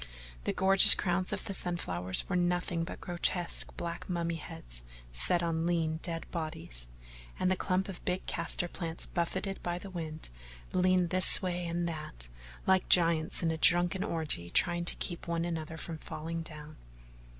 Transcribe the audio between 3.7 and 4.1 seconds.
black